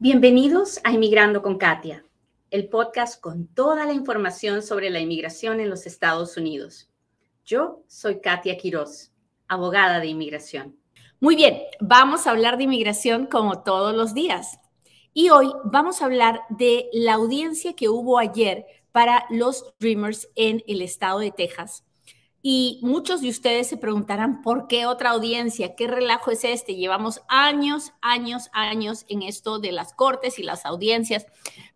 [0.00, 2.04] Bienvenidos a Inmigrando con Katia,
[2.52, 6.88] el podcast con toda la información sobre la inmigración en los Estados Unidos.
[7.44, 9.10] Yo soy Katia Quiroz,
[9.48, 10.76] abogada de inmigración.
[11.18, 14.60] Muy bien, vamos a hablar de inmigración como todos los días.
[15.12, 20.62] Y hoy vamos a hablar de la audiencia que hubo ayer para los Dreamers en
[20.68, 21.84] el estado de Texas
[22.40, 25.74] y muchos de ustedes se preguntarán, ¿por qué otra audiencia?
[25.74, 26.76] ¿Qué relajo es este?
[26.76, 31.26] Llevamos años, años, años en esto de las cortes y las audiencias,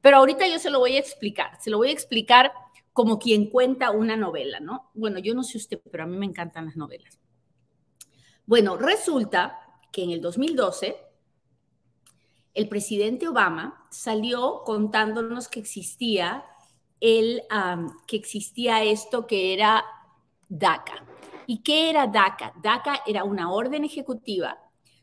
[0.01, 2.53] pero ahorita yo se lo voy a explicar, se lo voy a explicar
[2.93, 4.91] como quien cuenta una novela, ¿no?
[4.95, 7.19] Bueno, yo no sé usted, pero a mí me encantan las novelas.
[8.47, 9.59] Bueno, resulta
[9.91, 10.97] que en el 2012
[12.55, 16.45] el presidente Obama salió contándonos que existía
[17.01, 17.43] el,
[18.07, 19.85] que existía esto que era
[20.53, 21.05] DACA.
[21.47, 22.53] ¿Y qué era DACA?
[22.63, 24.59] DACA era una orden ejecutiva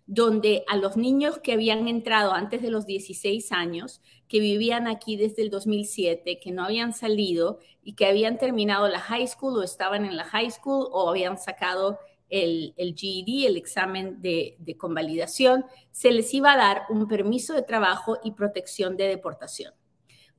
[0.06, 5.18] donde a los niños que habían entrado antes de los 16 años, que vivían aquí
[5.18, 9.64] desde el 2007, que no habían salido y que habían terminado la high school o
[9.64, 16.12] estaban en la high school o habían sacado el, GED, el examen de convalidación, se
[16.12, 19.74] les iba a dar un permiso de trabajo y protección de deportación.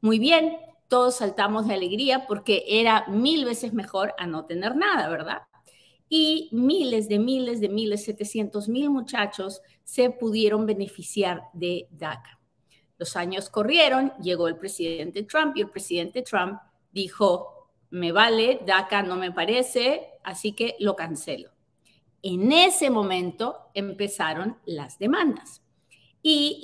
[0.01, 0.57] Muy bien,
[0.91, 5.43] todos saltamos de alegría porque era mil veces mejor a no tener nada, ¿verdad?
[6.09, 12.41] Y miles de miles de miles, 700 mil muchachos se pudieron beneficiar de DACA.
[12.99, 16.61] Los años corrieron, llegó el presidente Trump y el presidente Trump
[16.91, 21.51] dijo, me vale, DACA no me parece, así que lo cancelo.
[22.21, 25.63] En ese momento empezaron las demandas
[26.23, 26.63] y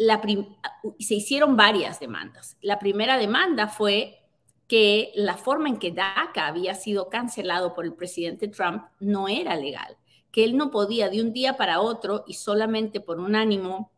[0.98, 2.56] se hicieron varias demandas.
[2.60, 4.20] La primera demanda fue
[4.68, 9.56] que la forma en que DACA había sido cancelado por el presidente Trump no era
[9.56, 9.96] legal,
[10.30, 13.92] que él no podía de un día para otro y solamente por un ánimo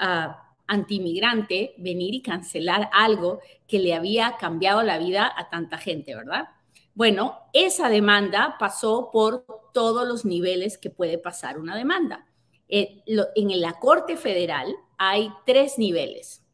[0.00, 0.32] uh,
[0.66, 6.48] antimigrante venir y cancelar algo que le había cambiado la vida a tanta gente, ¿verdad?
[6.94, 12.26] Bueno, esa demanda pasó por todos los niveles que puede pasar una demanda.
[12.68, 16.46] Eh, en la Corte Federal hay tres niveles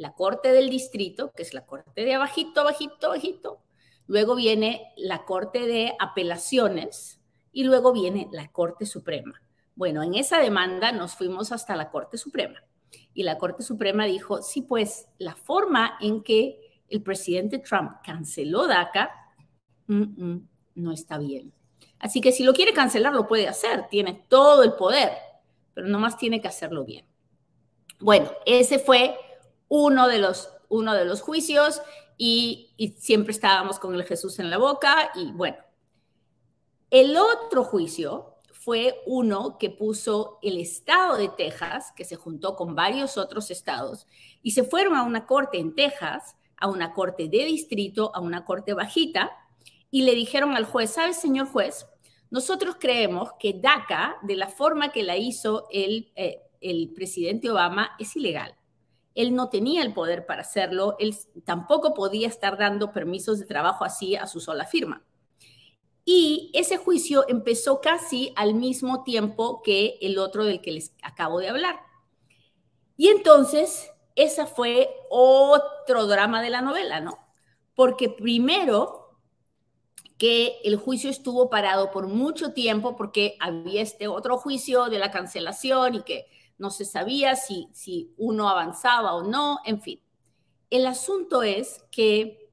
[0.00, 3.60] la Corte del Distrito, que es la Corte de abajito, abajito, abajito.
[4.06, 7.20] Luego viene la Corte de Apelaciones
[7.52, 9.42] y luego viene la Corte Suprema.
[9.74, 12.64] Bueno, en esa demanda nos fuimos hasta la Corte Suprema
[13.12, 18.66] y la Corte Suprema dijo, sí, pues la forma en que el presidente Trump canceló
[18.66, 19.10] DACA
[19.86, 21.52] no está bien.
[21.98, 25.10] Así que si lo quiere cancelar, lo puede hacer, tiene todo el poder,
[25.74, 27.09] pero nomás tiene que hacerlo bien.
[28.00, 29.16] Bueno, ese fue
[29.68, 31.82] uno de los, uno de los juicios
[32.16, 35.58] y, y siempre estábamos con el Jesús en la boca y bueno.
[36.90, 42.74] El otro juicio fue uno que puso el estado de Texas, que se juntó con
[42.74, 44.06] varios otros estados,
[44.42, 48.44] y se fueron a una corte en Texas, a una corte de distrito, a una
[48.44, 49.30] corte bajita,
[49.90, 51.86] y le dijeron al juez, ¿sabes, señor juez?
[52.28, 57.92] Nosotros creemos que DACA, de la forma que la hizo el, eh, el presidente Obama,
[57.98, 58.56] es ilegal.
[59.14, 63.84] Él no tenía el poder para hacerlo, él tampoco podía estar dando permisos de trabajo
[63.84, 65.04] así a su sola firma.
[66.04, 71.38] Y ese juicio empezó casi al mismo tiempo que el otro del que les acabo
[71.38, 71.80] de hablar.
[72.96, 77.18] Y entonces, esa fue otro drama de la novela, ¿no?
[77.74, 79.18] Porque primero
[80.18, 85.10] que el juicio estuvo parado por mucho tiempo porque había este otro juicio de la
[85.10, 86.26] cancelación y que
[86.60, 90.00] no se sabía si, si uno avanzaba o no, en fin.
[90.68, 92.52] El asunto es que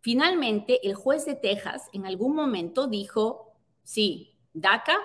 [0.00, 3.54] finalmente el juez de Texas en algún momento dijo,
[3.84, 4.98] sí, DACA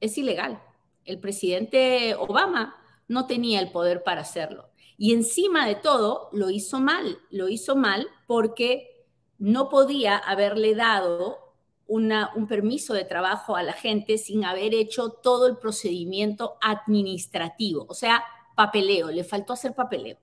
[0.00, 0.62] es ilegal.
[1.04, 2.74] El presidente Obama
[3.06, 4.70] no tenía el poder para hacerlo.
[4.96, 7.18] Y encima de todo, lo hizo mal.
[7.30, 9.06] Lo hizo mal porque
[9.36, 11.47] no podía haberle dado
[11.88, 17.94] un permiso de trabajo a la gente sin haber hecho todo el procedimiento administrativo, o
[17.94, 18.22] sea,
[18.54, 20.18] papeleo, le faltó hacer papeleo.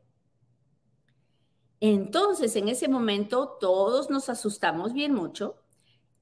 [1.80, 5.58] Entonces, en ese momento, todos nos asustamos bien mucho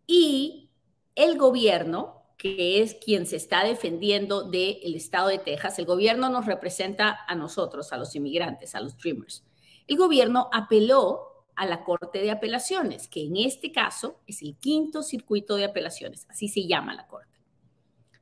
[0.07, 0.69] y
[1.15, 6.45] el gobierno, que es quien se está defendiendo del estado de Texas, el gobierno nos
[6.45, 9.43] representa a nosotros, a los inmigrantes, a los Dreamers.
[9.87, 15.03] El gobierno apeló a la Corte de Apelaciones, que en este caso es el quinto
[15.03, 17.39] circuito de apelaciones, así se llama la Corte.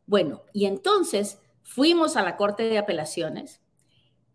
[0.05, 3.61] Bueno, y entonces fuimos a la Corte de Apelaciones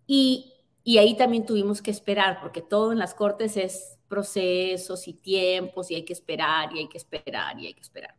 [0.06, 0.54] y,
[0.84, 5.90] y ahí también tuvimos que esperar, porque todo en las Cortes es procesos y tiempos
[5.90, 8.14] y hay que esperar y hay que esperar y hay que esperar.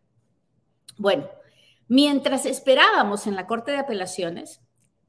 [0.98, 1.30] Bueno,
[1.88, 4.62] mientras esperábamos en la Corte de Apelaciones,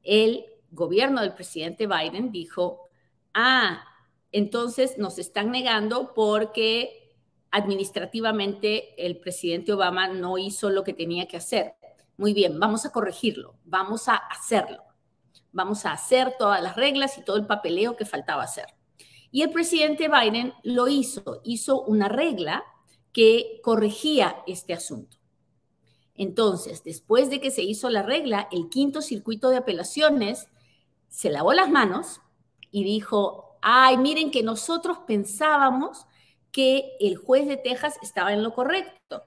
[0.03, 2.89] el gobierno del presidente Biden dijo,
[3.33, 3.83] ah,
[4.31, 7.15] entonces nos están negando porque
[7.51, 11.73] administrativamente el presidente Obama no hizo lo que tenía que hacer.
[12.17, 14.83] Muy bien, vamos a corregirlo, vamos a hacerlo,
[15.51, 18.65] vamos a hacer todas las reglas y todo el papeleo que faltaba hacer.
[19.31, 22.63] Y el presidente Biden lo hizo, hizo una regla
[23.13, 25.17] que corregía este asunto.
[26.15, 30.47] Entonces, después de que se hizo la regla, el quinto circuito de apelaciones
[31.07, 32.21] se lavó las manos
[32.71, 36.05] y dijo, ay, miren que nosotros pensábamos
[36.51, 39.23] que el juez de Texas estaba en lo correcto,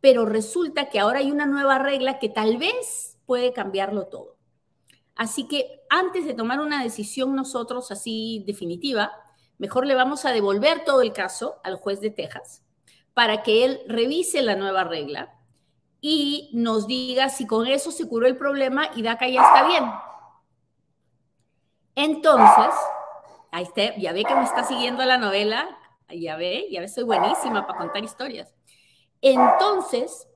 [0.00, 4.36] pero resulta que ahora hay una nueva regla que tal vez puede cambiarlo todo.
[5.14, 9.12] Así que antes de tomar una decisión nosotros así definitiva,
[9.58, 12.62] mejor le vamos a devolver todo el caso al juez de Texas
[13.14, 15.34] para que él revise la nueva regla
[16.00, 19.84] y nos diga si con eso se curó el problema y DACA ya está bien.
[21.94, 22.74] Entonces,
[23.98, 27.78] ya ve que me está siguiendo la novela, ya ve, ya ve, soy buenísima para
[27.78, 28.54] contar historias.
[29.20, 30.28] Entonces,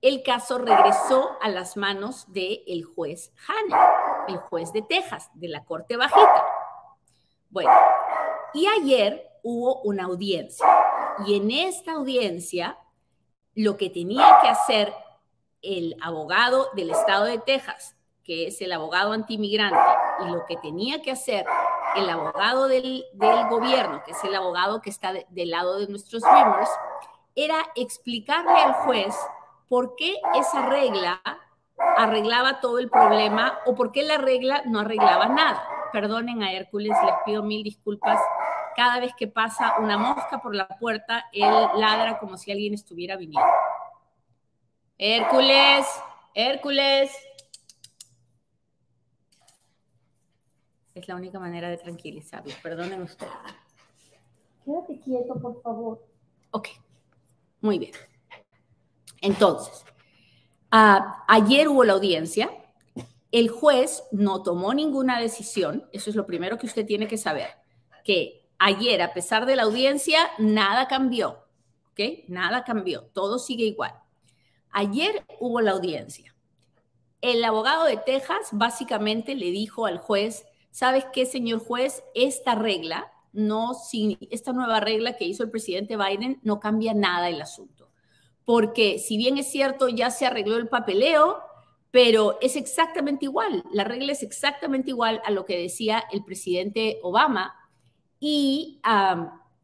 [0.00, 5.64] el caso regresó a las manos del juez Hanna, el juez de Texas, de la
[5.64, 6.44] Corte Bajita.
[7.50, 7.70] Bueno,
[8.52, 10.66] y ayer hubo una audiencia,
[11.26, 12.78] y en esta audiencia
[13.54, 14.92] lo que tenía que hacer
[15.62, 19.78] el abogado del estado de Texas, que es el abogado antimigrante,
[20.24, 21.46] y lo que tenía que hacer
[21.96, 23.04] el abogado del,
[23.48, 26.70] gobierno, que es el abogado que está del lado de nuestros dreamers,
[27.34, 29.14] era explicarle al juez
[29.68, 31.20] por qué esa regla
[31.96, 35.66] arreglaba todo el problema o por qué la regla no arreglaba nada.
[35.92, 38.20] Perdonen a Hércules, les pido mil disculpas.
[38.76, 43.16] Cada vez que pasa una mosca por la puerta, él ladra como si alguien estuviera
[43.16, 43.48] viniendo.
[44.98, 45.86] Hércules,
[46.34, 47.12] Hércules.
[50.94, 52.52] Es la única manera de tranquilizarlo.
[52.62, 53.32] Perdonen ustedes.
[54.64, 56.06] Quédate quieto, por favor.
[56.52, 56.68] Ok,
[57.60, 57.92] muy bien.
[59.20, 59.84] Entonces,
[60.70, 62.50] ah, ayer hubo la audiencia.
[63.32, 65.88] El juez no tomó ninguna decisión.
[65.92, 67.48] Eso es lo primero que usted tiene que saber.
[68.04, 71.44] Que ayer, a pesar de la audiencia, nada cambió.
[71.90, 72.28] ¿Ok?
[72.28, 73.02] Nada cambió.
[73.12, 73.94] Todo sigue igual.
[74.70, 76.34] Ayer hubo la audiencia.
[77.20, 80.44] El abogado de Texas básicamente le dijo al juez,
[80.74, 82.02] ¿sabes qué, señor juez?
[82.16, 83.70] Esta regla, no,
[84.30, 87.92] esta nueva regla que hizo el presidente Biden no cambia nada el asunto.
[88.44, 91.38] Porque si bien es cierto, ya se arregló el papeleo,
[91.92, 93.62] pero es exactamente igual.
[93.72, 97.54] La regla es exactamente igual a lo que decía el presidente Obama
[98.18, 98.80] y,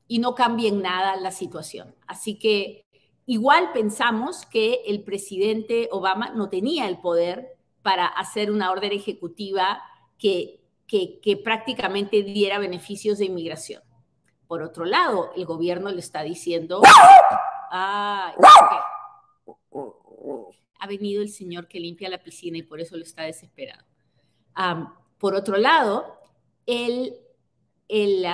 [0.06, 1.96] y no cambia en nada la situación.
[2.06, 2.84] Así que
[3.26, 9.80] Igual pensamos que el presidente Obama no tenía el poder para hacer una orden ejecutiva
[10.18, 10.59] que,
[10.90, 13.82] que, prácticamente diera beneficios de inmigración.
[14.48, 16.82] Por otro lado, el gobierno le está diciendo,
[17.70, 18.34] ha
[20.88, 23.84] venido el señor que limpia la piscina y por eso le está desesperado.
[25.18, 26.18] por otro lado,
[26.66, 27.14] el,
[27.86, 28.26] el,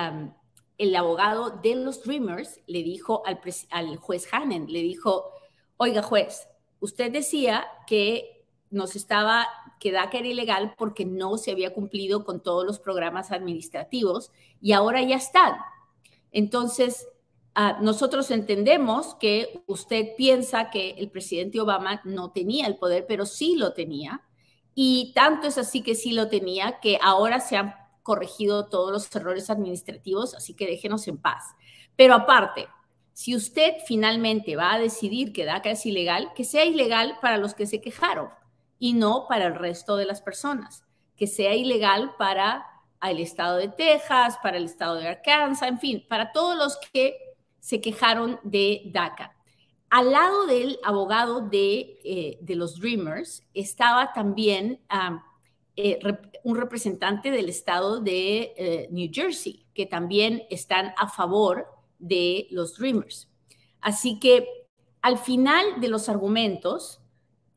[0.79, 3.39] el abogado de los Dreamers le dijo al,
[3.69, 5.31] al juez Hannen, le dijo,
[5.77, 6.47] oiga juez,
[6.79, 9.47] usted decía que nos estaba,
[9.79, 14.31] que DACA era ilegal porque no se había cumplido con todos los programas administrativos
[14.61, 15.55] y ahora ya están.
[16.31, 17.07] Entonces,
[17.55, 23.25] ah, nosotros entendemos que usted piensa que el presidente Obama no tenía el poder, pero
[23.25, 24.23] sí lo tenía.
[24.75, 29.15] Y tanto es así que sí lo tenía, que ahora se han corregido todos los
[29.15, 31.43] errores administrativos, así que déjenos en paz.
[31.95, 32.67] Pero aparte,
[33.13, 37.55] si usted finalmente va a decidir que DACA es ilegal, que sea ilegal para los
[37.55, 38.29] que se quejaron
[38.79, 40.83] y no para el resto de las personas,
[41.15, 42.65] que sea ilegal para
[43.01, 47.17] el estado de Texas, para el estado de Arkansas, en fin, para todos los que
[47.59, 49.35] se quejaron de DACA.
[49.89, 54.81] Al lado del abogado de, eh, de los Dreamers estaba también
[55.77, 55.99] eh,
[56.43, 61.67] un representante del estado de eh, New Jersey, que también están a favor
[61.99, 63.29] de los Dreamers.
[63.79, 64.47] Así que
[65.01, 66.99] al final de los argumentos,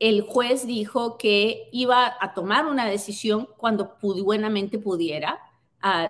[0.01, 5.39] el juez dijo que iba a tomar una decisión cuando buenamente pudiera,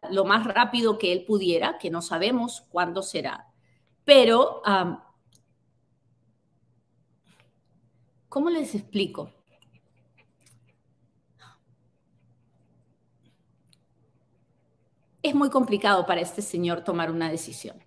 [0.09, 3.51] lo más rápido que él pudiera, que no sabemos cuándo será.
[4.05, 4.61] Pero,
[8.29, 9.29] ¿cómo les explico?
[15.23, 17.77] es muy complicado para este señor tomar una decisión.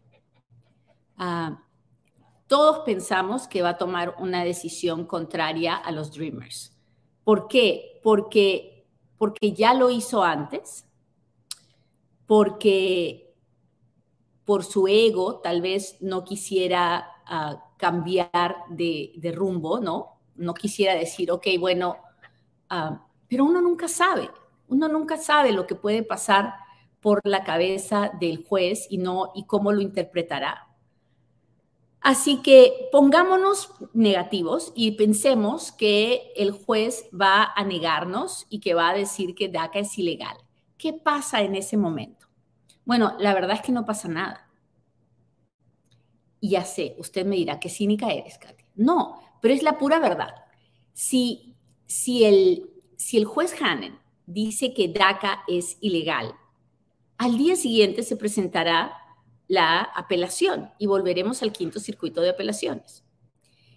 [1.17, 1.64] Ah,
[2.47, 6.77] todos pensamos que va a tomar una decisión contraria a los Dreamers.
[7.25, 8.01] ¿Por qué?
[8.03, 8.87] Porque,
[9.17, 10.87] porque ya lo hizo antes,
[12.27, 13.35] porque
[14.45, 20.21] por su ego tal vez no quisiera ah, cambiar de, rumbo, ¿no?
[20.37, 21.97] No quisiera decir, ok, bueno,
[22.69, 24.31] ah, pero uno nunca sabe,
[24.69, 26.55] uno nunca sabe lo que puede pasar
[27.01, 30.69] por la cabeza del juez y no y cómo lo interpretará.
[32.05, 38.91] Así que pongámonos negativos y pensemos que el juez va a negarnos y que va
[38.91, 40.37] a decir que DACA es ilegal.
[40.77, 42.27] ¿Qué pasa en ese momento?
[42.85, 44.51] Bueno, la verdad es que no pasa nada.
[46.43, 48.65] Ya sé, usted me dirá, qué cínica eres, Katy.
[48.75, 50.35] No, pero es la pura verdad.
[50.93, 51.57] Si,
[51.87, 56.35] si, el, si el juez Hannen dice que DACA es ilegal,
[57.17, 58.93] al día siguiente se presentará
[59.49, 63.05] la apelación y volveremos al quinto circuito de apelaciones.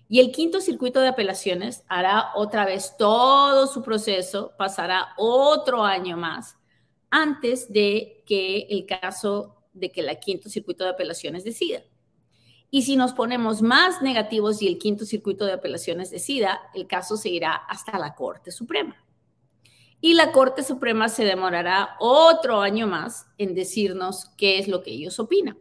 [0.10, 6.16] Y el quinto circuito de apelaciones hará otra vez todo su proceso, pasará otro año
[6.16, 6.58] más
[7.10, 11.84] antes de que el caso de que el quinto circuito de apelaciones decida.
[12.70, 17.16] Y si nos ponemos más negativos y el quinto circuito de apelaciones decida, el caso
[17.16, 18.96] se irá hasta la Corte Suprema.
[20.00, 24.92] Y la Corte Suprema se demorará otro año más en decirnos qué es lo que
[24.92, 25.58] ellos opinan.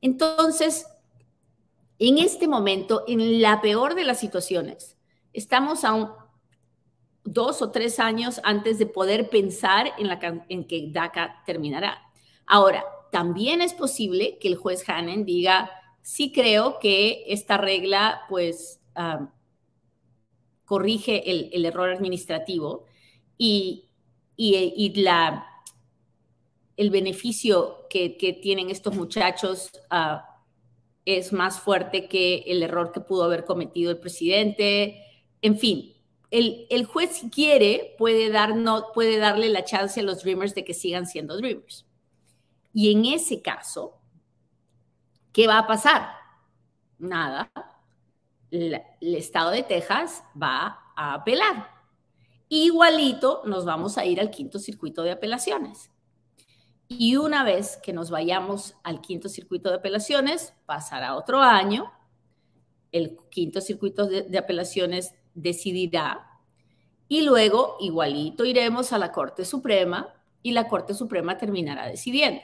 [0.00, 0.86] Entonces,
[1.98, 4.96] en este momento, en la peor de las situaciones,
[5.32, 6.16] estamos a
[7.24, 9.92] dos o tres años antes de poder pensar
[10.48, 11.98] en, que DACA terminará.
[12.46, 15.70] Ahora, también es posible que el juez Hannen diga,
[16.02, 18.80] sí creo que esta regla, pues,
[20.64, 22.84] corrige el, error administrativo
[23.42, 25.46] y, la,
[26.76, 30.42] el beneficio que, tienen estos muchachos ah,
[31.06, 35.02] es más fuerte que el error que pudo haber cometido el presidente.
[35.40, 35.94] En fin,
[36.30, 41.38] el, juez si quiere puede darle la chance a los Dreamers de que sigan siendo
[41.38, 41.86] Dreamers.
[42.74, 43.98] Y en ese caso,
[45.32, 46.10] ¿qué va a pasar?
[46.98, 47.50] Nada.
[48.50, 51.79] el estado de Texas va a apelar.
[52.52, 55.92] Igualito nos vamos a ir al quinto circuito de apelaciones.
[56.88, 61.92] Y una vez que nos vayamos al quinto circuito de apelaciones, pasará otro año,
[62.90, 66.26] el quinto circuito de, apelaciones decidirá
[67.06, 72.42] y luego igualito iremos a la Corte Suprema y la Corte Suprema terminará decidiendo.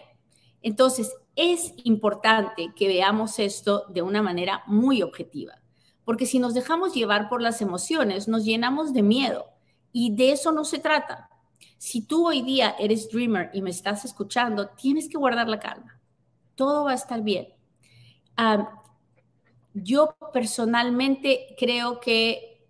[0.63, 5.61] Entonces, es importante que veamos esto de una manera muy objetiva,
[6.05, 9.56] porque si nos dejamos llevar por las emociones, nos llenamos de miedo
[9.99, 11.31] y de eso no se trata.
[11.79, 15.99] Si tú hoy día eres dreamer y me estás escuchando, tienes que guardar la calma.
[16.55, 17.49] Todo va a estar bien.
[19.73, 22.69] yo personalmente creo que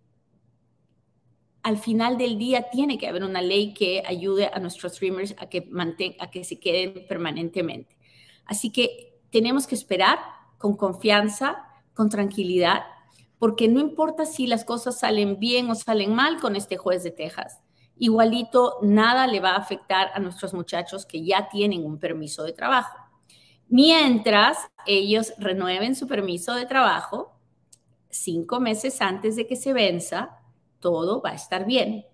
[1.64, 5.49] al final del día tiene que haber una ley que ayude a nuestros streamers a
[5.49, 5.68] que,
[6.21, 7.99] a que se queden permanentemente.
[8.45, 10.21] Así que tenemos que esperar
[10.59, 12.85] con confianza, con tranquilidad,
[13.38, 17.11] porque no importa si las cosas salen bien o salen mal con este juez de
[17.11, 17.61] Texas.
[17.99, 22.52] Igualito, nada le va a afectar a nuestros muchachos que ya tienen un permiso de
[22.52, 22.99] trabajo.
[23.69, 27.33] Mientras ellos renueven su permiso de trabajo,
[28.11, 30.38] cinco meses antes de que se venza,
[30.81, 32.07] todo va a estar bien.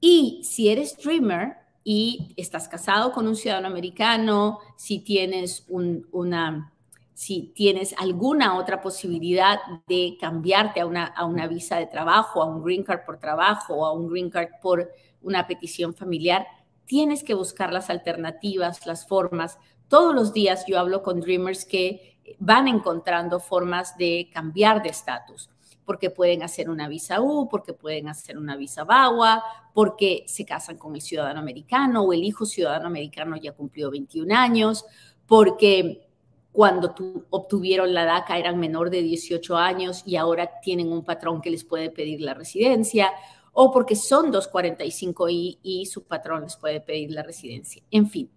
[0.00, 6.73] Y si eres streamer y estás casado con un ciudadano americano, si tienes una
[7.14, 12.46] si tienes alguna otra posibilidad de cambiarte a una, a una visa de trabajo, a
[12.46, 14.90] un green card por trabajo o a un green card por
[15.22, 16.46] una petición familiar,
[16.86, 19.58] tienes que buscar las alternativas, las formas.
[19.88, 25.50] Todos los días yo hablo con Dreamers que van encontrando formas de cambiar de estatus,
[25.84, 29.42] porque pueden hacer una visa U, porque pueden hacer una visa BAWA,
[29.72, 34.34] porque se casan con el ciudadano americano o el hijo ciudadano americano ya cumplió 21
[34.34, 34.84] años,
[35.26, 36.08] porque
[36.54, 36.94] cuando
[37.30, 41.64] obtuvieron la DACA eran menor de 18 años y ahora tienen un patrón que les
[41.64, 43.10] puede pedir la residencia,
[43.52, 47.82] o porque son 245 y, su patrón les puede pedir la residencia.
[47.90, 48.30] En fin,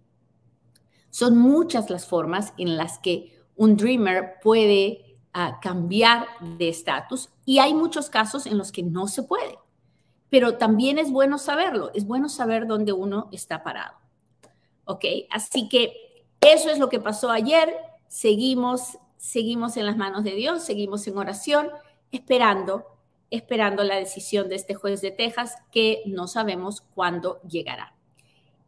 [1.11, 6.25] son muchas las formas en las que un dreamer puede ah, cambiar
[6.57, 9.59] de estatus y hay muchos casos en los que no se puede.
[10.31, 13.95] Pero también es bueno saberlo, es bueno saber dónde uno está parado.
[14.85, 15.05] ¿Ok?
[15.29, 17.75] Así que eso es lo que pasó ayer
[18.07, 21.69] seguimos, seguimos en las manos de Dios, seguimos en oración,
[22.11, 22.85] esperando,
[23.29, 27.93] esperando la decisión de este juez de Texas que no sabemos cuándo llegará.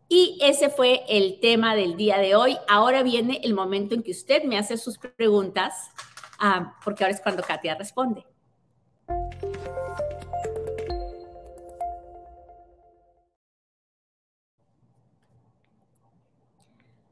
[0.08, 2.58] Y ese fue el tema del día de hoy.
[2.68, 5.92] Ahora viene el momento en que usted me hace sus preguntas,
[6.40, 8.26] ah, porque ahora es cuando Katia responde.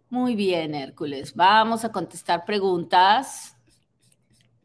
[0.10, 1.36] Muy bien, Hércules.
[1.36, 3.58] Vamos a contestar preguntas.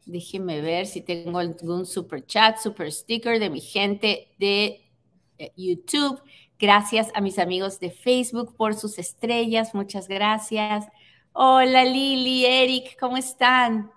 [0.05, 4.89] Déjenme ver si tengo algún super chat, super sticker de mi gente de
[5.37, 6.21] eh, YouTube.
[6.57, 9.75] Gracias a mis amigos de Facebook por sus estrellas.
[9.75, 10.87] Muchas gracias.
[11.33, 13.91] Hola Lili, Eric, ¿cómo están?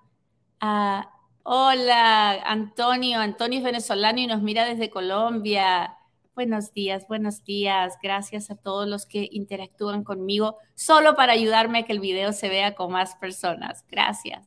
[0.60, 1.12] Ah,
[1.44, 3.20] hola Antonio.
[3.20, 5.95] Antonio es venezolano y nos mira desde Colombia.
[6.36, 7.94] Buenos días, buenos días.
[8.02, 12.50] Gracias a todos los que interactúan conmigo solo para ayudarme a que el video se
[12.50, 13.86] vea con más personas.
[13.88, 14.46] Gracias.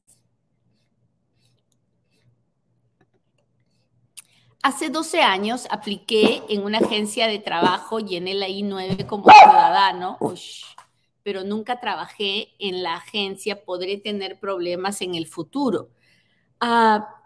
[4.62, 10.20] Hace 12 años apliqué en una agencia de trabajo y en el I9 como ciudadano,
[11.24, 13.66] pero nunca trabajé en la agencia.
[13.66, 15.90] Podré tener problemas en el futuro.
[16.60, 17.19] Ah,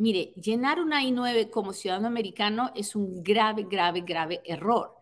[0.00, 4.94] mire, llenar una I9 como ciudadano americano es un grave, grave, grave error.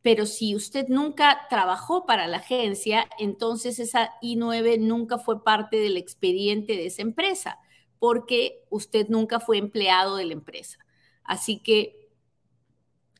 [0.00, 5.98] Pero si usted nunca trabajó para la agencia, entonces esa I9 nunca fue parte del
[5.98, 7.58] expediente de esa empresa
[7.98, 10.78] porque usted nunca fue empleado de la empresa.
[11.22, 12.08] Así que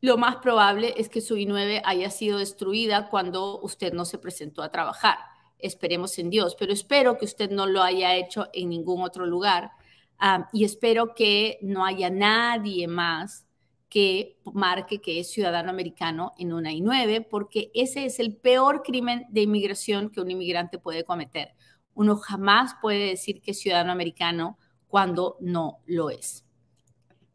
[0.00, 4.62] lo más probable es que su I9 haya sido destruida cuando usted no se presentó
[4.62, 5.18] a trabajar.
[5.58, 9.72] Esperemos en Dios, pero espero que usted no lo haya hecho en ningún otro lugar
[10.18, 13.46] ah, y espero que no haya nadie más
[13.88, 19.26] que marque que es ciudadano americano en una I9, porque ese es el peor crimen
[19.30, 21.54] de inmigración que un inmigrante puede cometer.
[21.94, 24.58] Uno jamás puede decir que es ciudadano americano
[24.88, 26.44] cuando no lo es.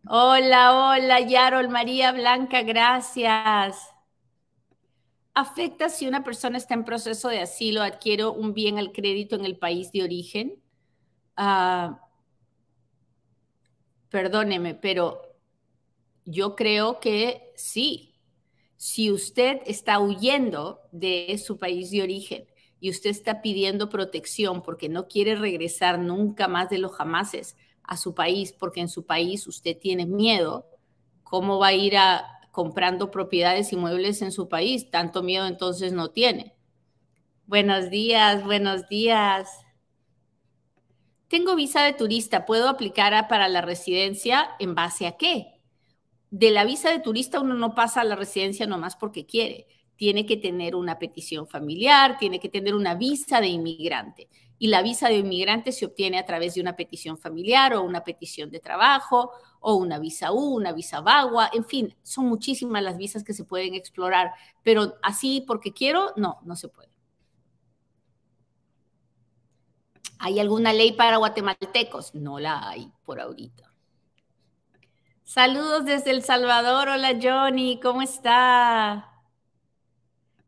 [0.08, 3.78] Hola, hola, Yarol, María Blanca, gracias.
[5.34, 9.46] ¿Afecta si una persona está en proceso de asilo, adquiere un bien al crédito en
[9.46, 10.62] el país de origen?
[11.38, 12.02] Ah,
[14.12, 15.22] perdóneme, pero
[16.25, 18.20] yo creo que sí.
[18.77, 22.46] Si usted está huyendo de su país de origen
[22.80, 27.95] y usted está pidiendo protección porque no quiere regresar nunca más de los jamases a
[27.97, 30.67] su país porque en su país usted tiene miedo,
[31.24, 34.89] ¿cómo va a ir a comprando propiedades y muebles en su país?
[34.89, 36.56] Tanto miedo entonces no tiene.
[37.45, 39.50] Buenos días, buenos días.
[41.32, 45.62] Tengo visa de turista, ¿puedo aplicar para la residencia en base a qué?
[46.30, 49.65] De la visa de turista uno no pasa a la residencia nomás porque quiere
[49.96, 54.28] tiene que tener una petición familiar, tiene que tener una visa de inmigrante.
[54.60, 58.04] Y la visa de inmigrante se obtiene a través de una petición familiar o una
[58.04, 62.98] petición de trabajo o una visa U, una visa VAGUA, en fin, son muchísimas las
[62.98, 64.32] visas que se pueden explorar,
[64.63, 66.90] pero así porque quiero, no, no se puede.
[70.23, 72.13] ¿Hay alguna ley para guatemaltecos?
[72.13, 73.73] No la hay por ahorita.
[75.23, 76.89] Saludos desde El Salvador.
[76.89, 79.10] Hola Johnny, ¿cómo está?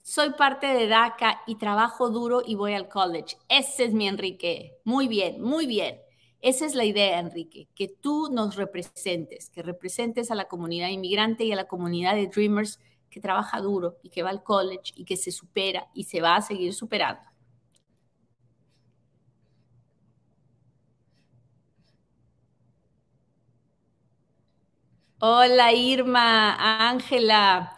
[0.04, 3.40] Soy parte de DACA y trabajo duro y voy al college.
[3.50, 4.78] Ese es mi Enrique.
[4.84, 6.00] Muy bien, muy bien.
[6.40, 11.46] Esa es la idea, Enrique, que tú nos representes, que representes a la comunidad inmigrante
[11.46, 15.06] y a la comunidad de Dreamers que trabaja duro y que va al college y
[15.06, 17.33] que se supera y se va a seguir superando.
[25.26, 27.78] Hola Irma, Ángela.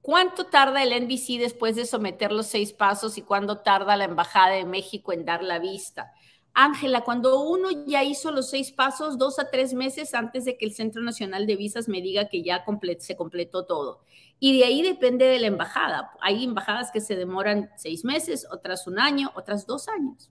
[0.00, 4.54] ¿Cuánto tarda el NBC después de someter los seis pasos y cuándo tarda la Embajada
[4.54, 6.12] de México en dar la vista?
[6.54, 10.64] Ángela, cuando uno ya hizo los seis pasos, dos a tres meses antes de que
[10.64, 12.64] el Centro Nacional de Visas me diga que ya
[13.00, 14.04] se completó todo.
[14.38, 16.12] Y de ahí depende de la embajada.
[16.20, 20.30] Hay embajadas que se demoran seis meses, otras un año, otras dos años.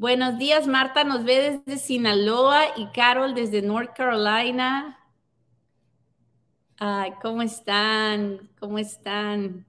[0.00, 4.98] Buenos días, Marta nos ve desde Sinaloa y Carol desde North Carolina.
[6.78, 8.50] Ay, ¿cómo están?
[8.58, 9.66] ¿Cómo están?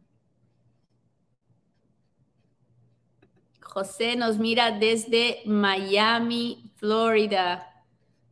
[3.62, 7.84] José nos mira desde Miami, Florida.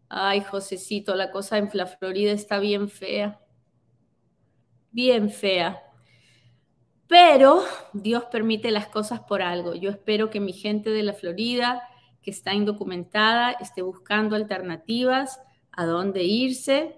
[0.07, 3.41] Ay, Josecito, la cosa en la Florida está bien fea.
[4.91, 5.83] Bien fea.
[7.09, 9.73] Pero Dios permite las cosas por algo.
[9.75, 11.88] Yo espero que mi gente de la Florida,
[12.21, 15.39] que está indocumentada, esté buscando alternativas
[15.71, 16.97] a dónde irse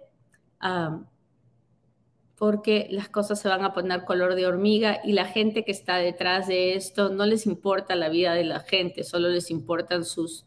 [2.35, 5.97] porque las cosas se van a poner color de hormiga y la gente que está
[5.97, 10.45] detrás de esto no les importa la vida de la gente, solo les importan sus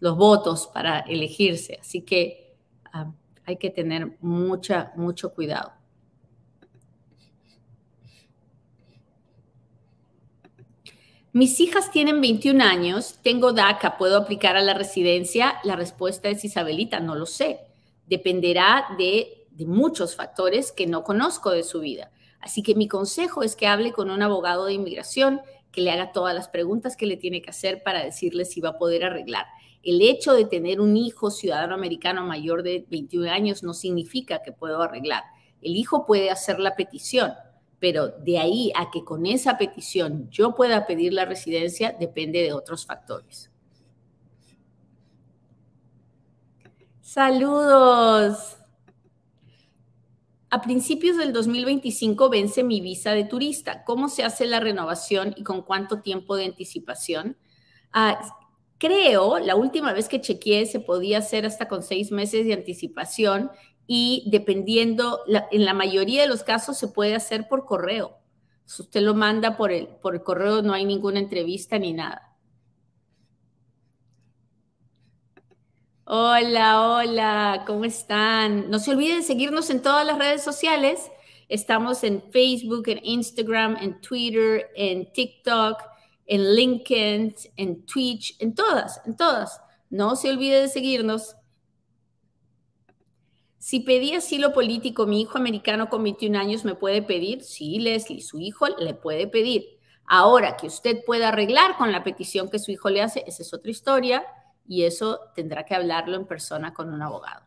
[0.00, 1.78] los votos para elegirse.
[1.80, 2.56] Así que
[3.44, 5.77] hay que tener mucha, mucho cuidado.
[11.32, 15.58] Mis hijas tienen 21 años, tengo DACA, ¿puedo aplicar a la residencia?
[15.62, 17.60] La respuesta es Isabelita, no lo sé.
[18.06, 22.10] Dependerá de muchos factores que no conozco de su vida.
[22.40, 26.12] Así que mi consejo es que hable con un abogado de inmigración que le haga
[26.12, 29.44] todas las preguntas que le tiene que hacer para decirle si va a poder arreglar.
[29.82, 34.52] El hecho de tener un hijo ciudadano americano mayor de 21 años no significa que
[34.52, 35.24] puedo arreglar.
[35.60, 37.32] El hijo puede hacer la petición,
[37.80, 42.52] pero de ahí a que con esa petición yo pueda pedir la residencia depende de
[42.52, 43.50] otros factores.
[47.00, 48.58] Saludos.
[50.50, 53.84] A principios del 2025 vence mi visa de turista.
[53.84, 57.36] ¿Cómo se hace la renovación y con cuánto tiempo de anticipación?
[57.92, 58.20] Ah,
[58.78, 63.50] creo, la última vez que chequeé, se podía hacer hasta con seis meses de anticipación
[63.90, 68.18] y dependiendo, en la mayoría de los casos se puede hacer por correo.
[68.66, 72.36] Si usted lo manda por el, por el correo, no hay ninguna entrevista ni nada.
[76.04, 78.70] Hola, hola, ¿cómo están?
[78.70, 81.10] No se olviden seguirnos en todas las redes sociales.
[81.48, 85.82] Estamos en Facebook, en Instagram, en Twitter, en TikTok,
[86.26, 89.62] en LinkedIn, en Twitch, en todas, en todas.
[89.88, 91.37] No se olvide de seguirnos.
[93.68, 97.42] Si pedí asilo político, mi hijo americano con 21 años me puede pedir.
[97.42, 99.78] Sí, Leslie, su hijo le puede pedir.
[100.06, 103.52] Ahora que usted pueda arreglar con la petición que su hijo le hace, esa es
[103.52, 104.24] otra historia
[104.66, 107.44] y eso tendrá que hablarlo en persona con un abogado.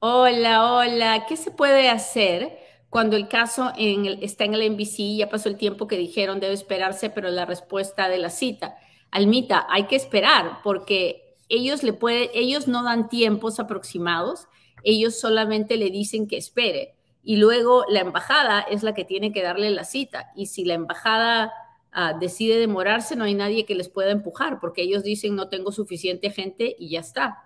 [0.00, 2.58] Hola, hola, ¿qué se puede hacer
[2.90, 5.16] cuando el caso está en el NBC?
[5.16, 8.76] Ya pasó el tiempo que dijeron debe esperarse, pero la respuesta de la cita.
[9.10, 14.46] Almita, hay que esperar porque ellos, le puede, ellos no dan tiempos aproximados,
[14.84, 19.42] ellos solamente le dicen que espere y luego la embajada es la que tiene que
[19.42, 20.30] darle la cita.
[20.36, 21.52] Y si la embajada
[21.92, 25.72] Ah, decide demorarse, no hay nadie que les pueda empujar, porque ellos dicen no tengo
[25.72, 27.44] suficiente gente y ya está.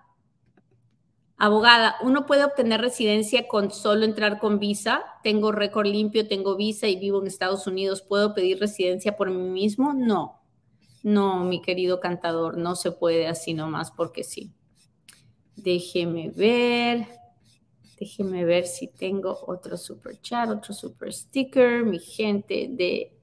[1.37, 5.03] Abogada, ¿uno puede obtener residencia con solo entrar con visa?
[5.23, 8.01] Tengo récord limpio, tengo visa y vivo en Estados Unidos.
[8.03, 9.93] ¿Puedo pedir residencia por mí mismo?
[9.93, 10.41] No.
[11.05, 14.51] No, mi querido cantador, no se puede así nomás porque sí.
[15.55, 17.07] Déjeme ver.
[17.99, 21.85] Déjeme ver si tengo otro super chat, otro super sticker.
[21.85, 23.15] Mi gente de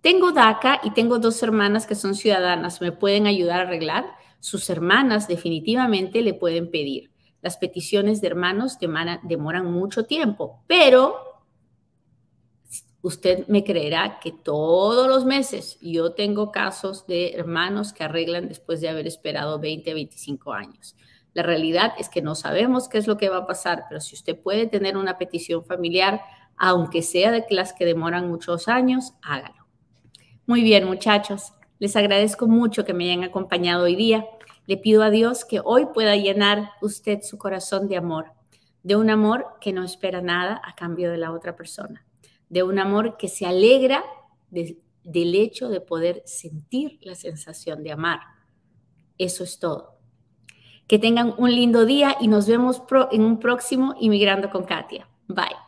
[0.00, 2.80] tengo DACA y tengo dos hermanas que son ciudadanas.
[2.80, 4.06] ¿Me pueden ayudar a arreglar?
[4.40, 7.10] Sus hermanas definitivamente le pueden pedir.
[7.42, 8.78] Las peticiones de hermanos
[9.24, 11.25] demoran mucho tiempo, pero
[13.06, 18.80] usted me creerá que todos los meses yo tengo casos de hermanos que arreglan después
[18.80, 20.96] de haber esperado 20, 25 años.
[21.32, 24.16] La realidad es que no sabemos qué es lo que va a pasar, pero si
[24.16, 26.20] usted puede tener una petición familiar,
[26.56, 29.68] aunque sea de las que demoran muchos años, hágalo.
[30.46, 31.52] Muy bien, muchachos.
[31.78, 34.26] Les agradezco mucho que me hayan acompañado hoy día.
[34.66, 38.32] Le pido a Dios que hoy pueda llenar usted su corazón de amor,
[38.82, 42.05] de un amor que no espera nada a cambio de la otra persona,
[42.48, 44.04] de un amor que se alegra
[44.50, 48.20] del hecho de poder sentir la sensación de amar.
[49.18, 49.96] Eso es todo.
[50.86, 55.08] Que tengan un lindo día y nos vemos en un próximo Inmigrando con Katia.
[55.26, 55.65] Bye.